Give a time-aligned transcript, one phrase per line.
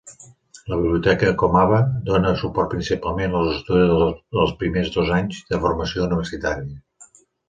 [0.71, 3.93] La Biblioteca Komaba dona suport principalment als estudis
[4.39, 7.21] dels primers dos anys de formació universitària.